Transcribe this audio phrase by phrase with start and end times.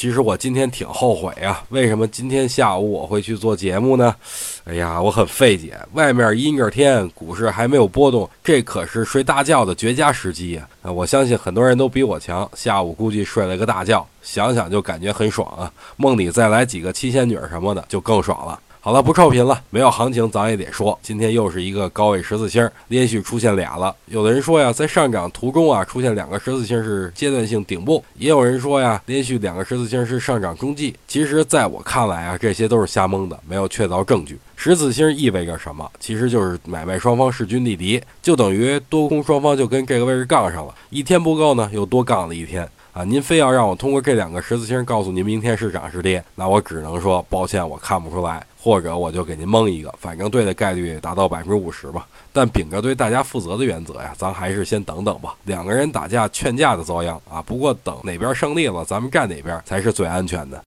[0.00, 4.14] 其实我今天挺后悔啊，为什么今天下午我会去做节目呢？
[4.62, 10.68] 哎呀，我很费解，外面阴着天，股市还没有波动，这可是睡大觉的绝佳时机呀！
[10.82, 18.56] 啊，我相信很多人都比我强，下午估计睡了个大觉，想想就感觉很爽啊，梦里再来几个七仙女什么的就更爽了。
[18.88, 23.94] 好了，不臭贫了，没有行情咱也得说，今天又是一个高位十字星，连续出现俩了。
[24.06, 30.96] 有的人说呀，在上涨途中啊，出现两个十字星是阶段性顶部；也有人说呀，连续两个十字星是上涨中继。
[31.06, 34.38] 其实，在我看来啊，这些都是瞎蒙的，没有确凿证据。
[34.56, 35.86] 十字星意味着什么？
[36.00, 42.66] 其实就是买卖双方势均力敌，就等于多空双方就跟这个位置杠上了，一天不够呢，又多杠了一天。
[42.94, 52.06] 啊，您非要让我通过这两个十字星告诉您明天是涨是跌，那我只能说抱歉，我看不出来，或者我就给您蒙一个，反正对的概率达到百分之五十吧。
[52.32, 55.34] 但秉着对大家负责的原则呀，咱还是先等等吧。
[55.44, 60.56] 两个人打架劝架的遭殃啊，不过等哪边胜利了，咱们站哪边才是最安全的。